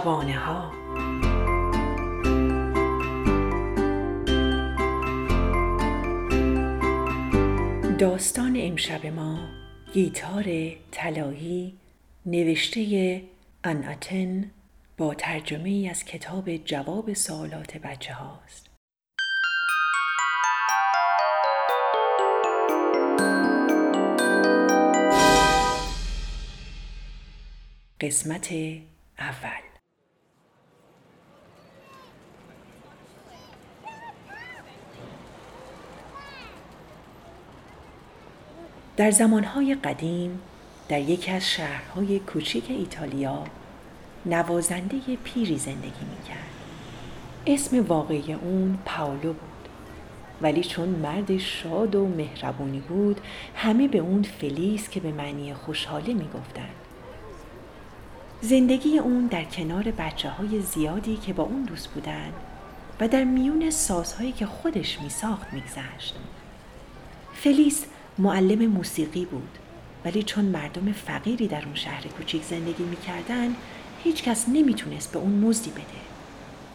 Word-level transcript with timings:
شبانه 0.00 0.38
ها 0.38 0.72
داستان 7.98 8.56
امشب 8.60 9.06
ما 9.06 9.38
گیتار 9.92 10.44
طلایی 10.90 11.74
نوشته 12.26 13.22
اناتن 13.64 14.50
با 14.98 15.14
ترجمه 15.14 15.68
ای 15.68 15.88
از 15.88 16.04
کتاب 16.04 16.56
جواب 16.56 17.12
سوالات 17.12 17.76
بچه 17.76 18.14
هاست. 18.14 18.70
قسمت 28.00 28.52
اول 29.18 29.69
در 39.00 39.10
زمانهای 39.10 39.74
قدیم 39.74 40.40
در 40.88 41.00
یکی 41.00 41.30
از 41.30 41.50
شهرهای 41.50 42.18
کوچیک 42.18 42.64
ایتالیا 42.70 43.44
نوازنده 44.26 44.96
پیری 45.24 45.58
زندگی 45.58 46.04
می‌کرد. 46.18 46.50
اسم 47.46 47.86
واقعی 47.86 48.32
اون 48.32 48.78
پاولو 48.84 49.32
بود. 49.32 49.68
ولی 50.42 50.64
چون 50.64 50.88
مرد 50.88 51.38
شاد 51.38 51.94
و 51.94 52.08
مهربونی 52.08 52.80
بود 52.80 53.20
همه 53.54 53.88
به 53.88 53.98
اون 53.98 54.22
فلیس 54.22 54.88
که 54.88 55.00
به 55.00 55.12
معنی 55.12 55.54
خوشحاله 55.54 56.14
می‌گفتند. 56.14 56.74
زندگی 58.40 58.98
اون 58.98 59.26
در 59.26 59.44
کنار 59.44 59.82
بچه 59.82 60.28
های 60.28 60.60
زیادی 60.60 61.16
که 61.16 61.32
با 61.32 61.42
اون 61.42 61.62
دوست 61.62 61.88
بودند 61.88 62.34
و 63.00 63.08
در 63.08 63.24
میون 63.24 63.70
سازهایی 63.70 64.32
که 64.32 64.46
خودش 64.46 65.00
میساخت 65.00 65.52
میگذشت. 65.52 66.16
فلیس 67.34 67.86
معلم 68.20 68.66
موسیقی 68.66 69.24
بود 69.24 69.58
ولی 70.04 70.22
چون 70.22 70.44
مردم 70.44 70.92
فقیری 70.92 71.48
در 71.48 71.64
اون 71.64 71.74
شهر 71.74 72.02
کوچیک 72.06 72.42
زندگی 72.42 72.84
می‌کردن 72.84 73.54
هیچ 74.04 74.22
کس 74.22 74.48
نمی‌تونست 74.48 75.12
به 75.12 75.18
اون 75.18 75.32
مزدی 75.32 75.70
بده 75.70 75.82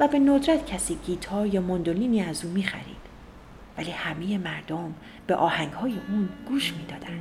و 0.00 0.08
به 0.08 0.18
ندرت 0.18 0.66
کسی 0.66 0.98
گیتار 1.06 1.46
یا 1.46 1.60
مندولینی 1.60 2.22
از 2.22 2.44
اون 2.44 2.54
می‌خرید 2.54 3.02
ولی 3.78 3.90
همه 3.90 4.38
مردم 4.38 4.94
به 5.26 5.34
آهنگهای 5.34 5.92
اون 6.08 6.28
گوش 6.48 6.72
می‌دادن. 6.72 7.20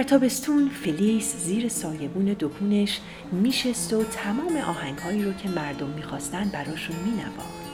در 0.00 0.06
تابستون 0.06 0.68
فلیس 0.68 1.36
زیر 1.36 1.68
سایبون 1.68 2.24
دکونش 2.24 3.00
میشست 3.32 3.92
و 3.92 4.04
تمام 4.04 4.56
آهنگهایی 4.56 5.24
رو 5.24 5.32
که 5.32 5.48
مردم 5.48 5.86
می‌خواستن 5.86 6.48
براشون 6.48 6.96
مینواخت. 6.96 7.70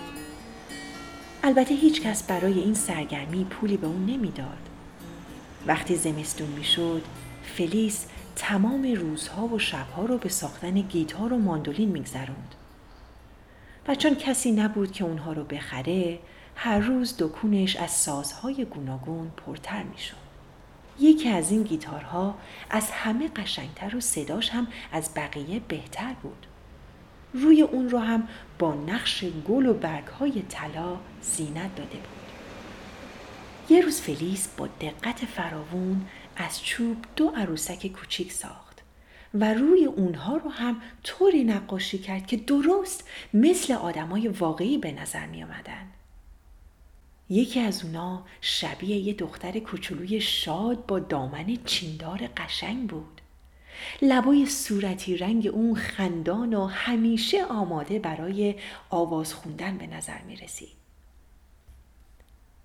البته 1.43 1.75
هیچ 1.75 2.03
کس 2.03 2.23
برای 2.23 2.59
این 2.59 2.75
سرگرمی 2.75 3.45
پولی 3.45 3.77
به 3.77 3.87
اون 3.87 4.07
نمی‌داد. 4.07 4.69
وقتی 5.67 5.97
زمستون 5.97 6.49
می‌شد 6.49 7.03
فلیس 7.57 8.07
تمام 8.37 8.93
روزها 8.93 9.47
و 9.47 9.59
شبها 9.59 10.05
رو 10.05 10.19
به 10.19 10.29
ساختن 10.29 10.81
گیتار 10.81 11.33
و 11.33 11.39
ماندولین 11.39 11.89
میگذروند. 11.89 12.55
و 13.89 13.95
چون 13.95 14.15
کسی 14.15 14.53
نبود 14.53 14.93
که 14.93 15.05
اونها 15.05 15.33
رو 15.33 15.45
بخره 15.45 16.19
هر 16.57 16.79
روز 16.79 17.15
دکونش 17.19 17.77
از 17.77 17.91
سازهای 17.91 18.65
گوناگون 18.65 19.31
پرتر 19.37 19.83
می‌شد. 19.83 20.26
یکی 21.01 21.29
از 21.29 21.51
این 21.51 21.63
گیتارها 21.63 22.39
از 22.71 22.91
همه 22.91 23.29
قشنگتر 23.29 23.97
و 23.97 24.01
صداش 24.01 24.51
هم 24.51 24.67
از 24.93 25.11
بقیه 25.17 25.61
بهتر 25.69 26.15
بود. 26.23 26.47
روی 27.33 27.63
اون 27.63 27.89
رو 27.89 27.99
هم 27.99 28.29
با 28.59 28.75
نقش 28.75 29.25
گل 29.25 29.67
و 29.67 29.75
برگهای 29.75 30.43
طلا 30.43 30.97
زینت 31.21 31.75
داده 31.75 31.97
بود. 31.97 32.27
یه 33.69 33.81
روز 33.81 34.01
فلیس 34.01 34.49
با 34.57 34.69
دقت 34.81 35.25
فراوون 35.25 36.07
از 36.37 36.65
چوب 36.65 36.97
دو 37.17 37.29
عروسک 37.37 37.87
کوچیک 37.87 38.33
ساخت 38.33 38.83
و 39.35 39.55
روی 39.55 39.85
اونها 39.85 40.37
رو 40.37 40.51
هم 40.51 40.83
طوری 41.05 41.45
نقاشی 41.45 41.99
کرد 41.99 42.27
که 42.27 42.37
درست 42.37 43.09
مثل 43.35 43.73
آدمای 43.73 44.29
واقعی 44.29 44.79
به 44.79 44.93
نظر 44.93 45.27
می 45.27 45.43
آمدن. 45.43 45.96
یکی 47.29 47.61
از 47.61 47.85
اونا 47.85 48.25
شبیه 48.41 48.97
یه 48.97 49.15
دختر 49.15 49.59
کوچولوی 49.59 50.21
شاد 50.21 50.87
با 50.87 50.99
دامن 50.99 51.57
چیندار 51.65 52.31
قشنگ 52.37 52.89
بود. 52.91 53.21
لبای 54.03 54.47
صورتی 54.47 55.17
رنگ 55.17 55.47
اون 55.47 55.75
خندان 55.75 56.55
و 56.55 56.67
همیشه 56.67 57.45
آماده 57.45 57.99
برای 57.99 58.55
آواز 58.91 59.35
خوندن 59.35 59.79
به 59.79 59.87
نظر 59.87 60.23
می 60.23 60.37
رسید. 60.37 60.77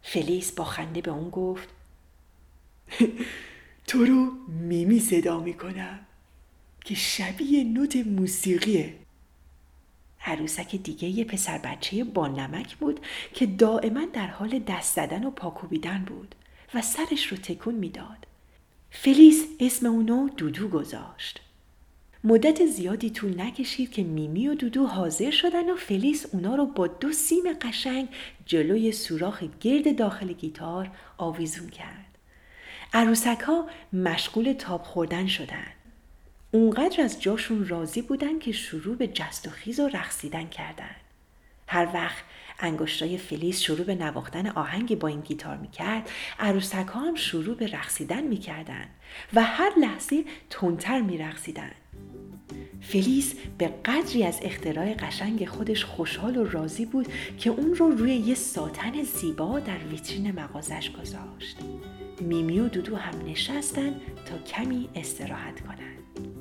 فلیس 0.02 0.52
با 0.52 0.64
خنده 0.64 1.02
به 1.02 1.12
اون 1.12 1.30
گفت 1.30 1.70
تو 3.88 4.06
رو 4.06 4.32
میمی 4.48 5.00
صدا 5.00 5.40
می 5.40 5.54
کنم 5.54 6.00
که 6.86 6.96
شبیه 6.96 7.64
نوت 7.64 7.96
موسیقیه 7.96 8.96
عروسک 10.26 10.76
دیگه 10.76 11.08
یه 11.08 11.26
پسر 11.26 11.58
بچه 11.58 12.04
با 12.04 12.28
نمک 12.28 12.76
بود 12.76 13.00
که 13.34 13.46
دائما 13.46 14.06
در 14.14 14.28
حال 14.28 14.60
دست 14.60 14.96
زدن 14.96 15.24
و 15.24 15.32
پاکوبیدن 15.32 16.04
بود 16.08 16.36
و 16.74 16.82
سرش 16.82 17.28
رو 17.28 17.38
تکون 17.38 17.76
می‌داد. 17.76 18.28
فلیس 18.92 19.46
اسم 19.60 19.86
اونو 19.86 20.30
دودو 20.30 20.68
گذاشت. 20.68 21.42
مدت 22.24 22.66
زیادی 22.66 23.10
طول 23.10 23.42
نکشید 23.42 23.92
که 23.92 24.04
میمی 24.04 24.48
و 24.48 24.56
دودو 24.56 24.86
حاضر 24.86 25.32
شدن 25.32 25.70
و 25.70 25.76
فلیس 25.76 26.26
اونا 26.34 26.56
رو 26.56 26.66
با 26.66 26.88
دو 26.88 27.12
سیم 27.12 27.44
قشنگ 27.62 28.08
جلوی 28.46 28.92
سوراخ 28.92 29.44
گرد 29.62 29.98
داخل 29.98 30.34
گیتار 30.34 30.92
آویزون 31.18 31.70
کرد. 31.70 32.18
عروسک 32.94 33.40
ها 33.40 33.70
مشغول 33.94 34.54
تاب 34.54 34.84
خوردن 34.84 35.28
شدند. 35.28 35.81
اونقدر 36.52 37.04
از 37.04 37.22
جاشون 37.22 37.68
راضی 37.68 38.02
بودن 38.02 38.40
که 38.40 38.52
شروع 38.52 38.96
به 38.96 39.08
جست 39.08 39.48
و 39.48 39.52
خیز 39.52 39.80
و 39.80 39.88
رقصیدن 39.88 40.48
کردن. 40.48 40.96
هر 41.68 41.88
وقت 41.94 42.24
انگشتای 42.60 43.18
فلیس 43.18 43.60
شروع 43.60 43.86
به 43.86 43.96
نواختن 43.96 44.48
آهنگی 44.48 44.96
با 44.96 45.08
این 45.08 45.22
گیتار 45.22 45.58
می‌کرد 45.58 46.10
عروسک 46.40 46.88
ها 46.88 47.00
هم 47.00 47.16
شروع 47.16 47.56
به 47.56 47.68
رقصیدن 47.68 48.24
می‌کردن 48.24 48.86
و 49.34 49.44
هر 49.44 49.72
لحظه 49.80 50.24
تندتر 50.50 51.02
میرقصیدن 51.02 51.72
فلیس 52.82 53.36
به 53.58 53.68
قدری 53.68 54.24
از 54.24 54.40
اختراع 54.42 54.94
قشنگ 54.94 55.46
خودش 55.46 55.86
خوشحال 55.86 56.38
و 56.38 56.44
راضی 56.44 56.86
بود 56.86 57.08
که 57.38 57.50
اون 57.50 57.76
رو 57.76 57.92
روی 57.92 58.16
یه 58.16 58.36
ساتن 58.36 59.04
زیبا 59.04 59.60
در 59.60 59.78
ویترین 59.78 60.32
مغازش 60.32 60.92
گذاشت 60.92 61.58
میمی 62.22 62.60
و 62.60 62.68
دودو 62.68 62.96
هم 62.96 63.26
نشستن 63.26 63.96
تا 64.26 64.38
کمی 64.38 64.90
استراحت 64.96 65.62
کنند. 65.62 66.41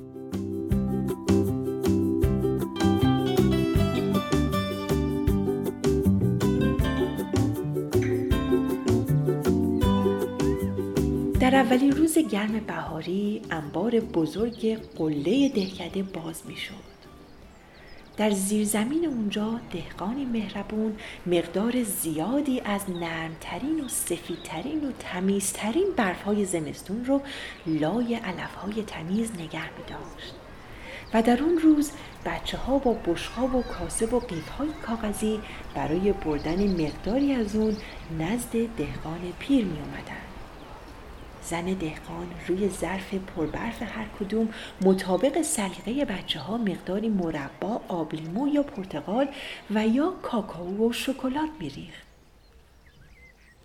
در 11.51 11.57
اولین 11.57 11.91
روز 11.91 12.17
گرم 12.17 12.59
بهاری 12.67 13.41
انبار 13.51 13.99
بزرگ 13.99 14.77
قله 14.97 15.49
دهکده 15.49 16.03
باز 16.03 16.41
می 16.47 16.55
شد. 16.55 16.91
در 18.17 18.29
زیرزمین 18.29 19.05
اونجا 19.05 19.59
دهقانی 19.71 20.25
مهربون 20.25 20.95
مقدار 21.25 21.83
زیادی 21.83 22.61
از 22.65 22.89
نرمترین 22.89 23.85
و 23.85 23.87
سفیدترین 23.87 24.87
و 24.87 24.91
تمیزترین 24.99 25.87
برفهای 25.97 26.45
زمستون 26.45 27.05
رو 27.05 27.21
لای 27.65 28.15
علفهای 28.15 28.83
تمیز 28.83 29.31
نگه 29.31 29.63
می 29.63 29.83
داشت. 29.87 30.33
و 31.13 31.21
در 31.21 31.43
اون 31.43 31.57
روز 31.57 31.91
بچه 32.25 32.57
ها 32.57 32.77
با 32.77 32.93
بشقا 32.93 33.47
و 33.47 33.63
کاسه 33.63 34.05
و 34.05 34.19
قیف 34.19 34.49
های 34.49 34.69
کاغذی 34.87 35.39
برای 35.75 36.13
بردن 36.13 36.81
مقداری 36.85 37.33
از 37.33 37.55
اون 37.55 37.77
نزد 38.19 38.51
دهقان 38.51 39.21
پیر 39.39 39.65
می 39.65 39.79
اومدن. 39.79 40.30
زن 41.51 41.65
دهقان 41.65 42.27
روی 42.47 42.69
ظرف 42.69 43.13
پربرف 43.13 43.81
هر 43.81 44.05
کدوم 44.19 44.49
مطابق 44.81 45.41
سلیقه 45.41 46.05
بچه 46.05 46.39
ها 46.39 46.57
مقداری 46.57 47.09
مربا، 47.09 47.81
آبلیمو 47.87 48.47
یا 48.47 48.63
پرتقال 48.63 49.27
و 49.71 49.87
یا 49.87 50.13
کاکائو 50.21 50.89
و 50.89 50.93
شکلات 50.93 51.49
میریخت. 51.59 52.03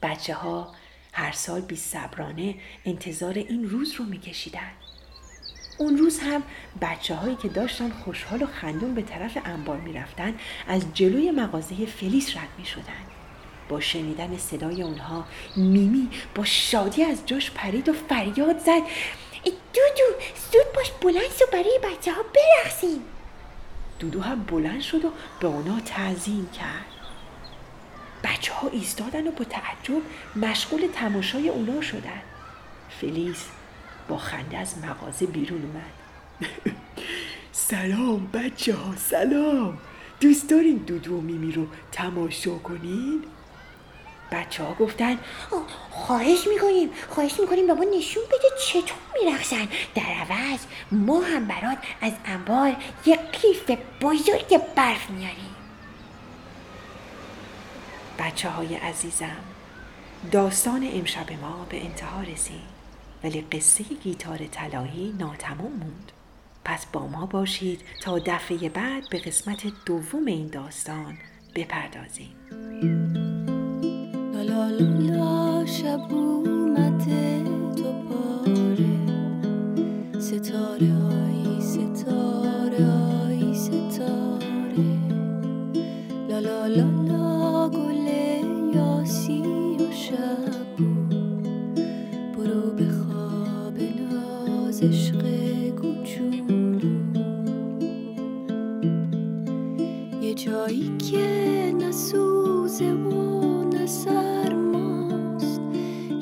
بچه 0.03 0.35
ها 0.35 0.75
هر 1.12 1.33
سال 1.33 1.61
بی 1.61 1.77
صبرانه 1.77 2.55
انتظار 2.85 3.35
این 3.35 3.71
روز 3.71 3.94
رو 3.94 4.05
میکشیدن. 4.05 4.71
اون 5.79 5.99
روز 5.99 6.19
هم 6.19 6.43
بچه 6.81 7.15
هایی 7.15 7.37
که 7.37 7.49
داشتن 7.49 7.91
خوشحال 7.91 8.43
و 8.43 8.47
خندون 8.47 8.94
به 8.94 9.03
طرف 9.03 9.38
انبار 9.44 9.81
می‌رفتن 9.81 10.35
از 10.67 10.94
جلوی 10.94 11.31
مغازه 11.31 11.87
فلیس 11.87 12.37
رد 12.37 12.49
می 12.59 12.65
شدن. 12.65 13.15
با 13.68 13.80
شنیدن 13.80 14.36
صدای 14.36 14.82
اونها 14.82 15.24
میمی 15.56 16.08
با 16.34 16.44
شادی 16.44 17.04
از 17.04 17.26
جاش 17.26 17.50
پرید 17.50 17.88
و 17.88 17.92
فریاد 17.92 18.58
زد. 18.58 18.82
دودو 19.76 20.20
زود 20.52 20.72
باش 20.74 20.90
بلند 21.00 21.32
شو 21.38 21.44
برای 21.52 21.80
بچه 21.82 22.12
ها 22.12 22.22
برخصیم 22.22 23.04
دودو 23.98 24.20
هم 24.20 24.42
بلند 24.42 24.80
شد 24.80 25.04
و 25.04 25.10
به 25.40 25.46
اونا 25.46 25.80
تعظیم 25.80 26.48
کرد. 26.50 26.86
بچه 28.24 28.52
ها 28.52 28.68
ایستادن 28.68 29.26
و 29.26 29.30
با 29.30 29.44
تعجب 29.44 30.02
مشغول 30.36 30.88
تماشای 30.94 31.48
اونا 31.48 31.80
شدن. 31.80 32.22
فلیس 33.00 33.46
با 34.08 34.18
خنده 34.18 34.58
از 34.58 34.78
مغازه 34.78 35.26
بیرون 35.26 35.62
اومد. 35.62 35.92
سلام 37.52 38.26
بچه 38.26 38.74
ها 38.74 38.96
سلام. 38.96 39.78
دوست 40.20 40.50
دارین 40.50 40.76
دودو 40.76 41.16
و 41.16 41.20
میمی 41.20 41.52
رو 41.52 41.66
تماشا 41.92 42.58
کنین؟ 42.58 43.24
بچه 44.37 44.62
ها 44.62 44.75
گفتن 44.75 45.19
خواهش 45.91 46.47
می‌کنیم 46.47 46.91
خواهش 47.11 47.41
می‌کنیم 47.41 47.67
به 47.67 47.75
ما 47.75 47.85
نشون 47.85 48.23
بده 48.25 48.49
چطور 48.67 48.99
میرخصن 49.23 49.69
در 49.94 50.03
عوض 50.03 50.61
ما 50.93 51.21
هم 51.21 51.44
برات 51.44 51.79
از 52.00 52.12
انبار 52.25 52.77
یک 53.06 53.21
کیف 53.33 53.71
بزرگ 54.00 54.59
برف 54.75 55.11
میاریم. 55.11 55.56
بچه 58.19 58.49
های 58.49 58.75
عزیزم 58.75 59.37
داستان 60.33 60.91
امشب 60.93 61.33
ما 61.33 61.67
به 61.71 61.85
انتها 61.85 62.21
رسید 62.21 62.77
ولی 63.25 63.41
قصه 63.53 63.85
گیتار 63.85 64.38
طلایی 64.38 65.15
ناتمام 65.19 65.73
موند. 65.73 66.12
پس 66.65 66.87
با 66.87 67.06
ما 67.06 67.27
باشید 67.27 67.81
تا 68.03 68.19
دفعه 68.19 68.69
بعد 68.69 69.09
به 69.11 69.19
قسمت 69.19 69.67
دوم 69.87 70.27
این 70.27 70.49
داستان 70.49 71.19
بپردازیم. 71.55 73.25
لا 74.56 74.69
لا 74.69 75.64
شب 75.67 76.00
اومده 76.11 77.43
دوباره. 77.76 78.94
ستاره 80.19 80.93
آی 81.12 81.61
ستاره 81.61 82.87
آی 83.26 83.55
ستاره. 83.55 84.88
لا 86.29 86.38
لا 86.38 86.67
لا 86.67 86.87
لا 87.08 87.69
گل 87.69 88.08
یاسی 88.75 89.43
و 89.81 89.93
شب 89.93 90.76
برو 92.38 92.70
به 92.76 92.87
خواب 92.88 93.79
ناز 94.11 94.82
یه 100.23 100.35
جایی 100.35 100.97
که 100.99 101.75
نسوزه 101.81 102.93
و 102.93 103.56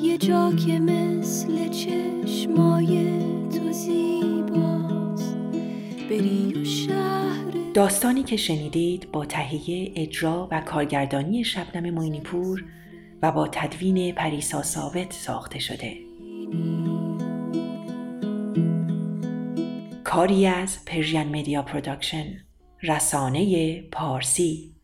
یه 0.01 0.17
جا 0.17 0.53
که 0.65 0.79
مثل 0.79 1.67
تو 3.49 3.71
زیباست. 3.71 5.37
بری 6.09 6.65
شهر 6.65 7.53
داستانی 7.73 8.23
که 8.23 8.37
شنیدید 8.37 9.11
با 9.11 9.25
تهیه 9.25 9.93
اجرا 9.95 10.47
و 10.51 10.61
کارگردانی 10.61 11.43
شبنم 11.43 11.93
موینیپور 11.93 12.65
و 13.21 13.31
با 13.31 13.47
تدوین 13.47 14.15
پریسا 14.15 14.63
ثابت 14.63 15.13
ساخته 15.13 15.59
شده. 15.59 15.97
کاری 20.03 20.47
از 20.47 20.85
Persian 20.85 21.35
Media 21.35 21.61
Production 21.61 22.25
رسانه 22.83 23.81
پارسی. 23.81 24.75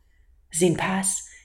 زین 0.53 0.75
پس 0.79 1.30